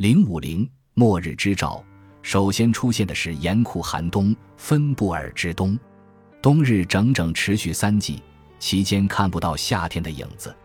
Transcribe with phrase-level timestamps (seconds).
[0.00, 1.84] 零五零末日之兆，
[2.22, 5.78] 首先出现的是严酷寒冬，芬布尔之冬，
[6.40, 8.22] 冬日整整持续三季，
[8.58, 10.56] 期间看不到夏天的影子，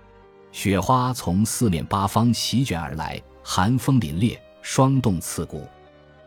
[0.53, 5.67] 雪花从四面八方席卷而来，寒风凛冽，霜冻刺骨。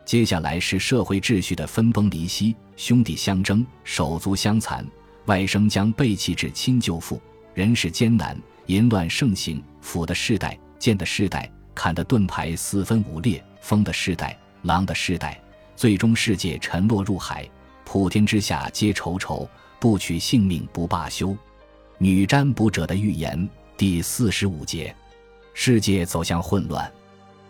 [0.05, 4.85] 接下来是社会秩序的分崩离析，兄弟相争，手足相残，
[5.25, 7.19] 外甥将背弃至亲舅父，
[7.55, 11.51] 人世艰难，淫乱盛行，腐的世代，贱的世代，
[11.81, 15.41] 砍的盾牌四分五裂，风的世代，狼的世代，
[15.77, 17.49] 最终世界沉落入海，
[17.85, 19.49] 普天之下皆愁愁，
[19.79, 21.33] 不取性命不罢休。
[21.97, 24.93] 女占卜者的预言第四十五节，
[25.53, 26.91] 世界走向混乱。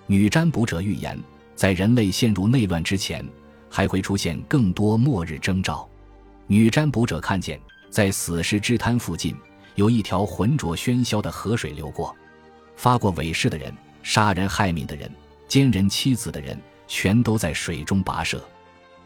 [0.05, 1.19] 女占卜者预言。
[1.55, 3.25] 在人类陷入内乱之前，
[3.67, 5.89] 还会出现更多末日征兆。
[6.45, 7.59] 女占卜者看见，
[7.89, 9.35] 在死尸之滩附近
[9.73, 12.15] 有一条浑浊喧嚣的河水流过，
[12.75, 15.09] 发过伪誓的人、杀人害民的人、
[15.47, 18.43] 奸人妻子的人，全都在水中跋涉。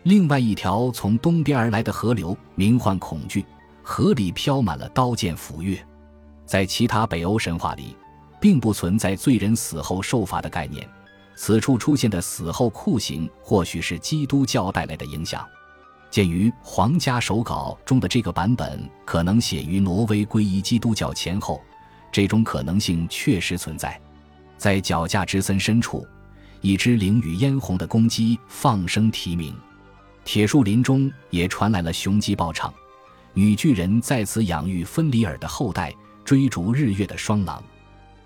[0.04, 3.46] 另外一条从东边而来的河流名唤恐惧，
[3.82, 5.80] 河里飘满了刀剑斧钺。
[6.46, 7.96] 在其他北欧神话里，
[8.40, 10.88] 并不存在罪人死后受罚的概念。
[11.36, 15.48] 此处出现的死后酷刑，或许是基督教带来的影响。
[16.12, 21.60] 鉴于皇家手稿中的这个版本可能写于挪威皈依基督教前后，
[22.12, 24.00] 这种可能性确实存在。
[24.64, 26.08] 在脚架之森深处，
[26.62, 29.54] 一只灵与嫣红的公鸡放声啼鸣。
[30.24, 32.74] 铁树林中也传来了雄鸡报唱。
[33.34, 37.62] 女巨人在此养育芬里尔的后代，追逐日月的双狼。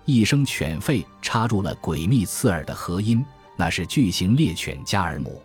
[0.04, 3.20] 一声犬吠插入了诡秘刺耳的和音，
[3.56, 5.42] 那是巨型猎犬加尔姆。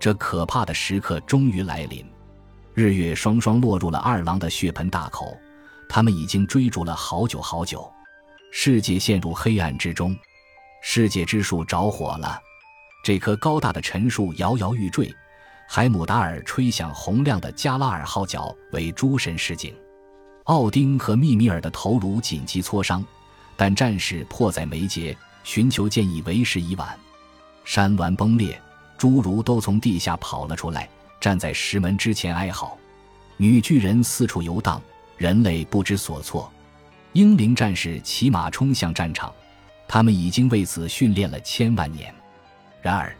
[0.00, 2.02] 这可怕的时刻终于来临，
[2.72, 5.36] 日月双双落入了二郎的血盆大口。
[5.90, 7.86] 他们已经追逐了好久好久，
[8.54, 10.14] 世界陷入黑暗之中，
[10.82, 12.38] 世界之树着火了。
[13.02, 15.12] 这棵高大的陈树摇摇欲坠，
[15.66, 19.74] 海姆达尔吹响洪亮的加拉尔号角，为诸神示警。
[20.44, 23.02] 奥丁和密米尔的头颅紧急磋商。
[23.56, 26.98] 但战事迫在眉睫，寻求建议为时已晚。
[27.64, 28.60] 山峦崩裂，
[28.98, 30.88] 侏儒都从地下跑了出来，
[31.18, 32.76] 站在石门之前哀嚎。
[33.38, 34.80] 女巨人四处游荡，
[35.16, 36.51] 人类不知所措。
[37.14, 39.30] 英灵战士骑马冲向战场，
[39.86, 42.12] 他们已经为此训练了千万年。
[42.80, 43.14] 然而，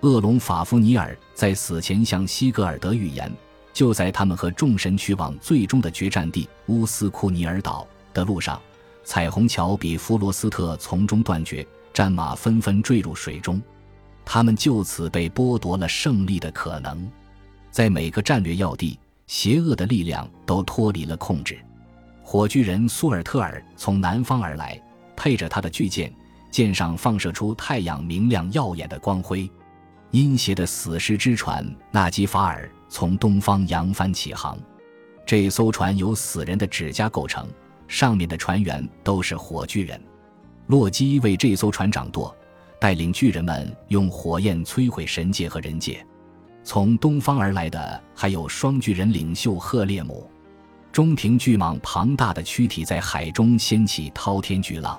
[0.00, 3.32] 恶龙法夫尼尔在死前向西格尔德预言：
[3.72, 8.60] 就在他们和众神去往最终的决战地乌斯库尼尔岛的路上。
[9.04, 11.64] 彩虹桥比弗罗斯特从中断绝，
[11.94, 13.62] 战马纷纷坠入水中，
[14.24, 17.08] 他们就此被剥夺了胜利的可能。
[17.70, 18.98] 在每个战略要地，
[19.28, 21.56] 邪恶的力量都脱离了控制。
[22.28, 24.76] 火炬人苏尔特尔从南方而来，
[25.14, 26.12] 配着他的巨剑，
[26.50, 29.48] 剑上放射出太阳明亮耀眼的光辉。
[30.10, 34.58] 阴邪的死尸之船纳基法尔从东方扬帆起航，
[35.24, 37.46] 这艘船由死人的指甲构成。
[37.86, 40.02] 上面的船员都是火巨人，
[40.66, 42.34] 洛基为这艘船掌舵，
[42.80, 46.04] 带领巨人们用火焰摧毁神界和人界。
[46.64, 50.28] 从东方而来的还有双巨人领袖赫列姆。
[50.96, 54.98] 中庭巨蟒庞大的躯体在海中掀起滔天巨浪。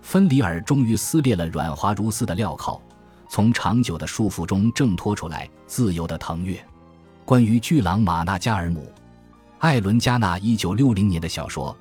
[0.00, 2.80] 芬里尔终于撕裂了软滑如丝的镣铐，
[3.28, 6.64] 从长久的束缚中挣脱出来，自由的腾跃。
[7.24, 8.88] 关于巨狼马纳加尔姆，
[9.58, 11.76] 艾伦加纳一九六零年的小说。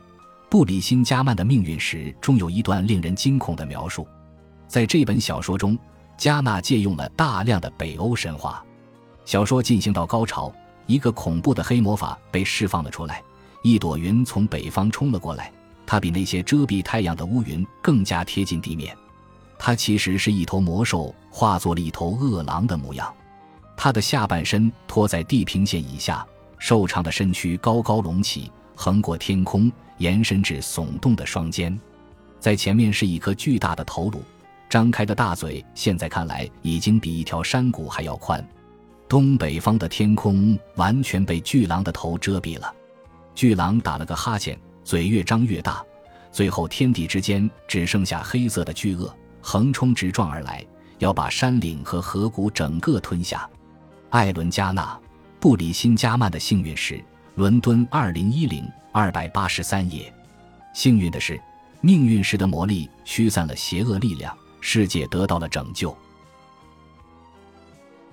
[0.49, 4.07] 布里辛加曼的命运史中有一段令人惊恐的描述，
[4.67, 5.77] 在这本小说中，
[6.17, 8.65] 加纳借用了大量的北欧神话。
[9.25, 10.51] 小说进行到高潮，
[10.87, 13.21] 一个恐怖的黑魔法被释放了出来，
[13.63, 15.51] 一朵云从北方冲了过来，
[15.85, 18.95] 它比那些遮蔽太阳的乌云更加贴近地面。
[19.57, 23.11] 它其实是一头魔兽，化作了一头恶狼的模样。
[23.77, 26.25] 它的下半身拖在地平线以下，
[26.59, 28.51] 瘦长的身躯高高隆起。
[28.75, 31.79] 横过天空，延伸至耸动的双肩，
[32.39, 34.21] 在前面是一颗巨大的头颅，
[34.67, 38.45] 张开的大嘴，现在看来已经比一条山谷还要宽。
[39.07, 42.73] 东北方的天空完全被巨狼的头遮蔽了。
[43.35, 45.83] 巨狼打了个哈欠，嘴越张越大，
[46.31, 50.65] 最后天地之间只剩下黑色的巨鳄，横冲直撞而来，
[50.99, 53.49] 要把山岭和河谷整个吞下。
[54.09, 54.99] 艾伦加纳，
[55.39, 57.03] 布里辛加曼的幸运石。
[57.35, 60.13] 伦敦二零一零二百八十三页。
[60.71, 61.41] 幸运的是，
[61.81, 65.97] 命运石的魔力驱散了邪恶力量，世界得到了拯救。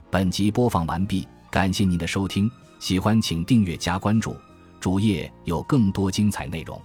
[0.08, 4.34] 本集播放完毕，感谢您的收听，喜欢请订阅加关注，
[4.81, 6.81] 主页有更多精彩内容。